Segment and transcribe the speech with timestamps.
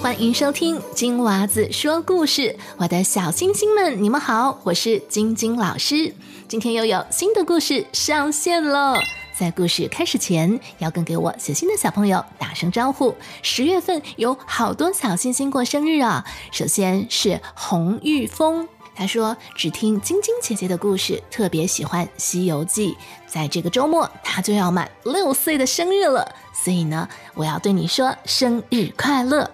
[0.00, 6.14] 欢迎收听金娃子说故事，我的小星星们，你们好，我是晶晶老师。
[6.46, 8.96] 今天又有新的故事上线了。
[9.36, 13.14] 在故事开始前，要跟给我写信的小朋友打声招呼。
[13.42, 16.24] 十月份有好多小星星过生日啊！
[16.52, 18.68] 首先是洪玉峰，
[18.98, 22.90] 他说只听晶晶姐姐的故事，特别喜欢《西游记》。
[23.28, 29.48] 在这个周末，他就要满六岁的生日了，所以呢，我要对你说生日快乐。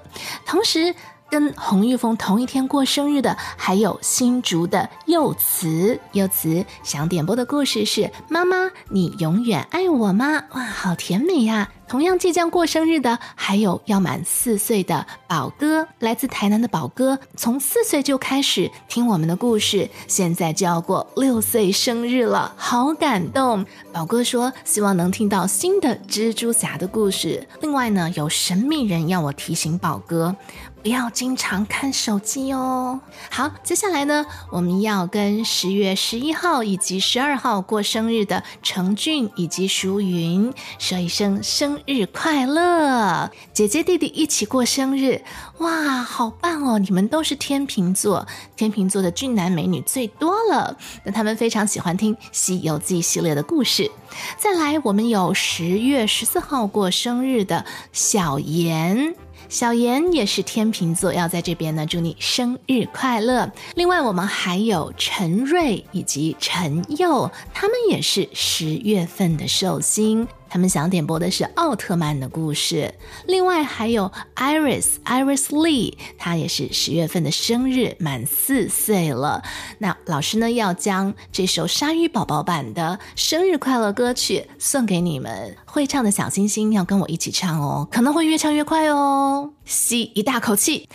[0.46, 0.94] 同时，
[1.29, 6.00] 跟洪玉峰同一天过生日的，还有新竹的柚慈。
[6.13, 10.44] 柚慈想点播的故事是：妈妈，你永远爱我吗？
[10.52, 11.71] 哇，好甜美呀！
[11.94, 23.64] 同样即将过生日的，还有要满四岁的宝哥，来自台南的宝哥，从四岁就开始听我们的故事，现在就要过六岁生日了，好感动。
[23.93, 27.46] 宝哥说希望能听到新的蜘蛛侠的故事。
[27.61, 30.35] 另外呢，有神秘人要我提醒宝哥，
[30.82, 32.98] 不要经常看手机哦。
[33.30, 41.80] 好，接下来呢，我们要跟十月十一号以及十二号过生日的程俊以及淑云说一声生。
[41.86, 43.30] 日快乐！
[43.52, 45.20] 姐姐弟弟一起过生日，
[45.58, 46.78] 哇，好棒哦！
[46.78, 48.26] 你们都是天秤座，
[48.56, 50.74] 天秤座的俊男美女最多了。
[51.04, 53.91] 那他们非常喜欢听《西游记》系列的故事。
[54.38, 59.14] 再来，我们有十月十四号过生日的小妍。
[59.50, 63.52] 小妍也是天秤座，要在这边呢，祝你生日快乐。
[63.74, 70.26] 另外，我们还有陈瑞以及陈佑，他们也是十月份的寿星。
[70.55, 72.94] 他们想点播的是奥特曼的故事。
[73.27, 79.42] 另外还有 Iris Iris Lee，她也是十月份的生日，满四岁了。
[79.78, 89.50] 那老师呢要将这首鲨鱼宝宝版的生日快乐歌曲送给你们，会唱的小星星要跟我一起唱哦，可能会越唱越快哦。
[89.64, 90.88] 吸一大口气。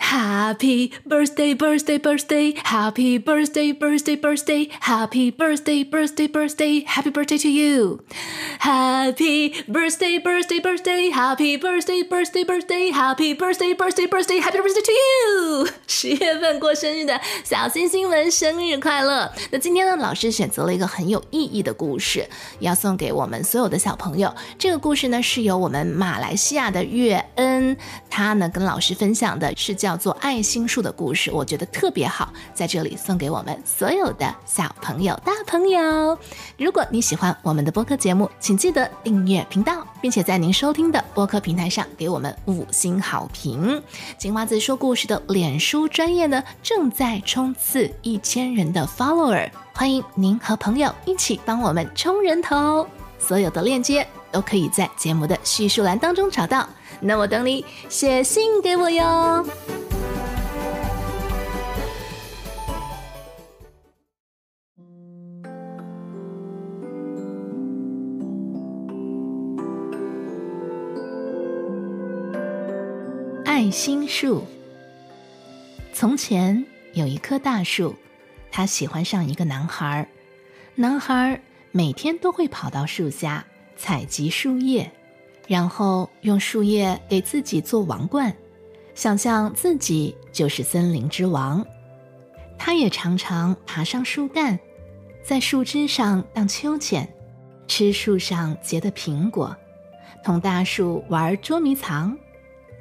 [0.00, 2.54] Happy birthday, birthday, birthday!
[2.64, 4.68] Happy birthday, birthday, birthday!
[4.80, 6.84] Happy birthday, birthday, birthday!
[6.84, 8.00] Happy birthday to you!
[8.58, 11.10] Happy birthday, birthday, birthday!
[11.10, 12.90] Happy birthday, birthday, birthday!
[12.90, 14.40] Happy birthday, birthday, birthday!
[14.40, 15.68] Happy birthday to you!
[15.86, 19.30] 十月份过生日的小星星们，生日快乐！
[19.52, 24.34] 那今天呢，老师选择了一个很有意义的故事，要送给我们所有的小朋友。
[24.58, 27.76] 这个故事呢，是由我们马来西亚的月恩，
[28.08, 29.89] 他呢跟老师分享的是叫。
[29.90, 36.16] 叫做爱心树的故事，我觉得特别好，在这里送给我们所有的小朋友、大朋友。
[36.56, 43.82] 如果你喜欢我们的播客节目，请记得订阅频道，并且在您收听的播客平台上给我们五星好评。
[44.16, 52.86] 金花子说故事的脸书专业呢，正在冲刺一千人的 follower，欢迎您和朋友一起帮我们冲人头。
[53.18, 56.64] 所有的链接都可以在节目的叙述栏当中找到。
[57.00, 59.44] 那我等你写信给我哟。
[73.60, 74.46] 爱心树。
[75.92, 77.94] 从前有一棵大树，
[78.50, 80.08] 它喜欢上一个男孩。
[80.76, 81.38] 男孩
[81.70, 83.44] 每天都会跑到树下
[83.76, 84.90] 采集树叶，
[85.46, 88.34] 然后用树叶给自己做王冠，
[88.94, 91.62] 想象自己就是森林之王。
[92.56, 94.58] 他也常常爬上树干，
[95.22, 97.06] 在树枝上荡秋千，
[97.68, 99.54] 吃树上结的苹果，
[100.24, 102.16] 同大树玩捉迷藏。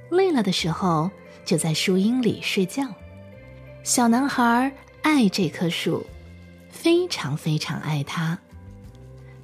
[0.10, 1.10] 累了的时候，
[1.46, 2.86] 就在树荫里睡觉。
[3.84, 4.72] 小男孩
[5.02, 6.06] 爱这棵树，
[6.70, 8.38] 非常非常爱它。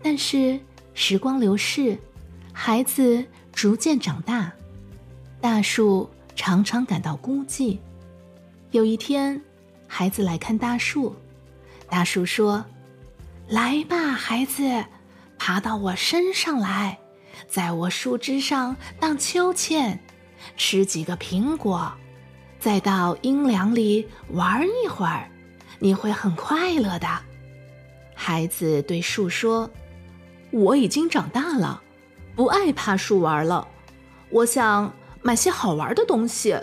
[0.04, 0.60] 但是
[0.94, 1.98] 时光流逝，
[2.54, 4.52] 孩子逐渐长大，
[5.42, 7.80] 大树常常感到孤寂。
[8.72, 9.42] 有一天，
[9.88, 11.16] 孩子来看大树，
[11.90, 12.66] 大树说
[13.48, 14.86] ：“来吧，孩子，
[15.38, 17.00] 爬到我身上来，
[17.48, 20.00] 在我树枝上荡秋千。”
[20.58, 21.92] 吃几个苹果，
[22.60, 25.30] 再到阴凉里玩一会儿，
[25.80, 27.08] 你会很快乐的。
[28.14, 29.70] 孩子对树说
[30.52, 31.82] ：“我已经长大了，
[32.36, 33.68] 不爱爬树玩了。
[34.30, 36.58] 我想买些好玩的东西，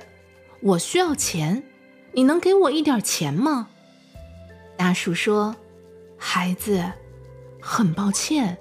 [0.61, 1.63] 我需要钱，
[2.13, 3.69] 你能给我一点钱吗？”
[4.77, 5.55] 大树说
[6.17, 6.93] ：“孩子，
[7.61, 8.59] 很抱歉，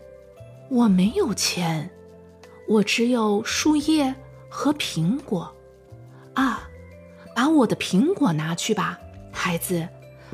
[0.69, 1.89] 我没有钱，
[2.67, 4.13] 我只有树叶。”
[4.53, 5.55] 和苹果，
[6.33, 6.69] 啊，
[7.33, 8.99] 把我的苹果拿去吧，
[9.31, 9.87] 孩子，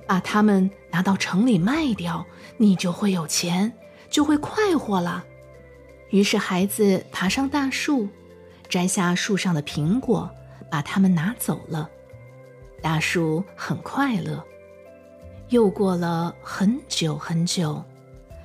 [0.07, 2.25] 把它们拿到城里卖掉，
[2.57, 3.71] 你就会有钱，
[4.09, 5.23] 就会快活了。
[6.09, 8.09] 于是孩子爬上大树，
[8.67, 10.29] 摘下树上的苹果，
[10.71, 11.87] 把它们拿走了。
[12.81, 14.43] 大树很快乐。
[15.49, 17.83] 又过了很久很久，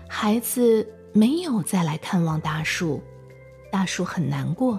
[0.07, 3.03] 孩子没有再来看望大树，
[3.71, 4.79] 大树很难过。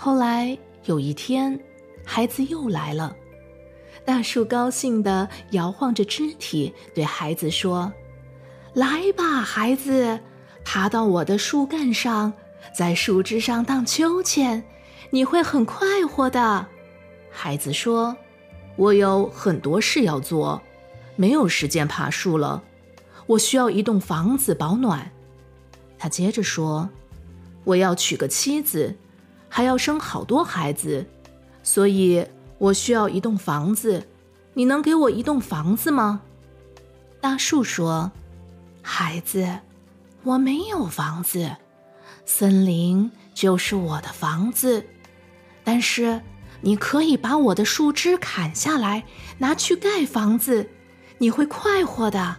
[0.00, 1.58] 后来有一天，
[2.04, 3.16] 孩子又来了，
[4.04, 7.92] 大树高兴地摇晃着肢体，对孩子说
[8.74, 10.20] ：“来吧，孩子，
[10.64, 12.32] 爬到我的树干上，
[12.72, 14.62] 在树枝上荡秋千，
[15.10, 16.68] 你会很快活的。”
[17.28, 18.16] 孩子说
[18.78, 20.62] ：“我有很多事要做。”
[21.16, 22.62] 没有时间爬树了，
[23.26, 25.10] 我需要一栋房子保暖。
[25.98, 26.88] 他接着说
[27.64, 28.96] ：“我要娶个妻子，
[29.48, 31.06] 还要生好多孩子，
[31.62, 32.26] 所以
[32.58, 34.06] 我需要一栋房子。
[34.54, 36.22] 你能给我一栋房子吗？”
[37.20, 38.10] 大树说
[38.82, 39.60] ：“孩子，
[40.22, 41.56] 我没有房子，
[42.24, 44.84] 森林就是我的房子。
[45.64, 46.20] 但是
[46.60, 49.04] 你可以把我的树枝砍下来，
[49.38, 50.68] 拿去盖房子。”
[51.20, 52.36] 你会快活的。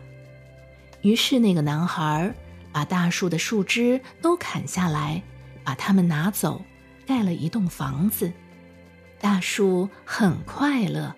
[1.02, 2.34] 于是，那个男孩
[2.72, 5.22] 把大树的树枝都砍下来，
[5.66, 6.62] 把它们拿走，
[7.10, 8.32] 盖了一栋房子。
[9.20, 11.16] 大树很快乐。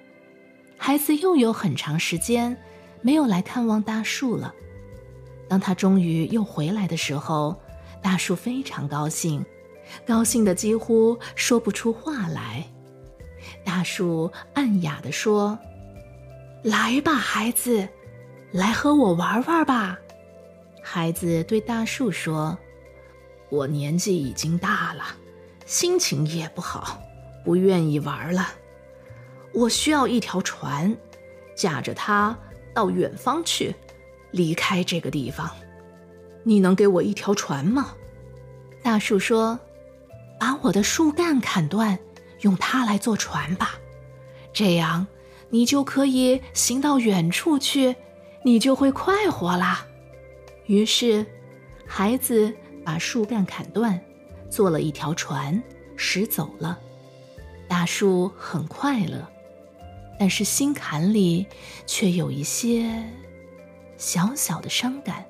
[0.78, 2.58] 孩子又有很长时间
[3.02, 4.56] 没有来看望大树了。
[5.50, 7.62] 当他终于又回来的时候，
[8.02, 9.46] 大树非常高兴，
[10.08, 12.66] 高兴的几乎说不出话来。
[13.66, 15.60] 大树暗哑地说。
[16.64, 17.90] 来吧，孩子，
[18.52, 20.00] 来和我玩玩吧。
[20.82, 22.58] 孩子对大树说
[23.52, 25.04] ：“我年纪已经大了，
[25.72, 27.02] 心情也不好，
[27.46, 28.46] 不愿意玩了。
[29.54, 30.94] 我需要一条船，
[31.56, 32.38] 驾着它
[32.74, 33.74] 到远方去，
[34.32, 35.50] 离开这个地方。
[36.44, 37.96] 你能给我一条船吗？”
[38.84, 39.58] 大树说
[40.38, 41.98] ：“把我的树干砍断，
[42.42, 43.76] 用它来做船吧，
[44.52, 45.08] 这样。”
[45.54, 47.96] 你就可以行到远处去，
[48.44, 49.86] 你就会快活啦。
[50.66, 51.26] 于是，
[51.86, 52.54] 孩子
[52.84, 54.00] 把树干砍断，
[54.52, 55.64] 做了一条船，
[55.96, 56.78] 驶走了。
[57.68, 59.26] 大树很快乐，
[60.20, 61.48] 但是心坎里
[61.88, 63.10] 却有一些
[63.98, 65.26] 小小的伤感。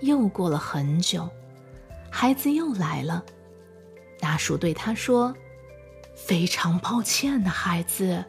[0.00, 1.28] 又过了很久，
[2.10, 3.22] 孩子又来了。
[4.18, 5.34] 大树对他说
[6.16, 8.24] ：“非常抱歉呢，孩子。”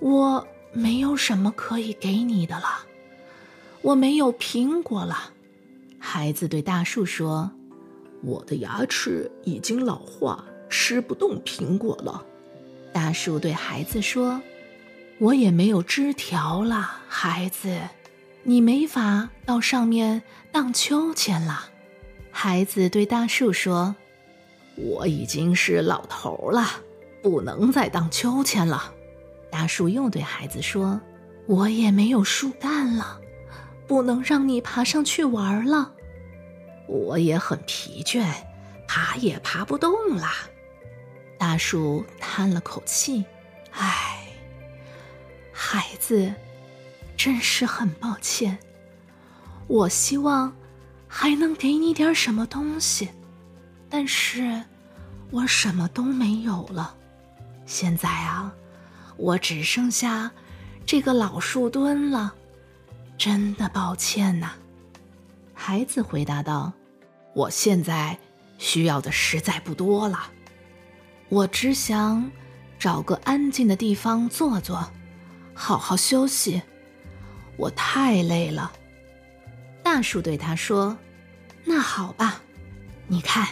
[0.00, 2.86] 我没有什么可以给你的了，
[3.80, 5.32] 我没有苹果了。
[5.98, 7.50] 孩子对大树说
[8.26, 12.26] ：“我的牙齿已经老化，吃不动苹果了。”
[12.92, 14.42] 大树对孩子说
[15.20, 17.78] ：“我也没有枝条了，孩子，
[18.42, 21.70] 你没法到上面荡秋千了。”
[22.32, 23.94] 孩子对大树说
[24.76, 26.66] ：“我已经是老头了，
[27.22, 28.92] 不能再荡秋千了。”
[29.50, 31.00] 大树又对孩子说
[31.46, 33.20] ：“我也没有树干了，
[33.86, 35.92] 不能让你爬上去玩了。
[36.86, 38.24] 我也很疲倦，
[38.86, 40.28] 爬也爬不动了。”
[41.38, 43.24] 大树叹了口气
[43.72, 44.26] ：“唉，
[45.52, 46.32] 孩子，
[47.16, 48.58] 真是很抱歉。
[49.66, 50.56] 我希望
[51.08, 53.10] 还能给你点什么东西，
[53.90, 54.62] 但是
[55.30, 56.94] 我什么都没有了。
[57.66, 58.52] 现在啊。”
[59.18, 60.30] 我只剩下
[60.84, 62.34] 这个老树墩了，
[63.16, 64.52] 真的抱歉呐。
[65.58, 66.72] 孩子回答道
[67.34, 68.16] ：“我现在
[68.58, 70.30] 需要的实在不多了，
[71.30, 72.30] 我只想
[72.78, 74.88] 找个安静的地方坐坐，
[75.54, 76.62] 好好休息。
[77.56, 78.70] 我太累了。”
[79.82, 80.96] 大树对他说
[81.64, 82.42] ：“那好吧，
[83.08, 83.48] 你看，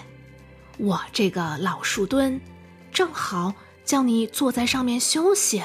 [0.78, 2.40] 我这个老树墩
[2.92, 5.62] 正好。”叫你坐在上面休息，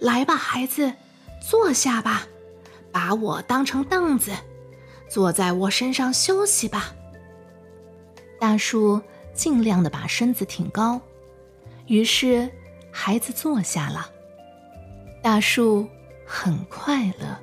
[0.00, 0.92] 来吧，孩子，
[1.40, 2.26] 坐下吧，
[2.92, 4.32] 把我当成凳子，
[5.08, 6.94] 坐在我身上休息吧。
[8.38, 9.00] 大树
[9.32, 11.00] 尽量的把身子挺高，
[11.86, 12.50] 于是
[12.90, 14.10] 孩子坐下了。
[15.22, 15.88] 大树
[16.24, 17.36] 很快乐。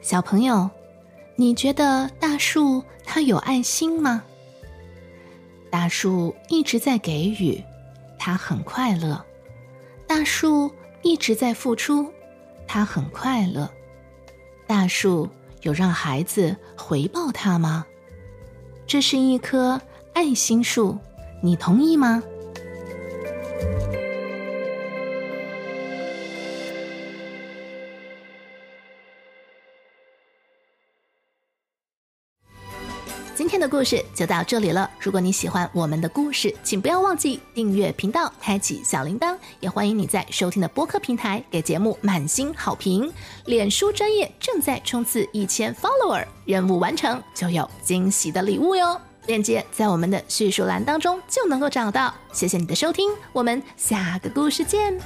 [0.00, 0.70] 小朋友，
[1.34, 4.22] 你觉得大树它有爱心吗？
[5.70, 7.62] 大树一直在给予。
[8.18, 9.24] 他很快乐，
[10.06, 12.10] 大树一直在付出，
[12.66, 13.70] 他很快乐。
[14.66, 15.28] 大树
[15.66, 17.84] 有让孩子回报他吗？
[18.86, 19.80] 这是一棵
[20.12, 20.96] 爱心树，
[21.42, 22.22] 你同意吗？
[33.46, 34.90] 今天的故事就到这里了。
[34.98, 43.08] 如果你喜欢我们的故事，请不要忘记订阅频道，开启小铃铛，也欢迎你在收听的播客平台给节目满星好评。
[43.44, 49.00] 脸书专业正在冲刺一千 follower，任务完成就有惊喜的礼物哟。
[49.26, 52.12] 链接在我们的叙述栏当中就能够找到。
[52.32, 54.98] 谢谢你的收听，我们下个故事见。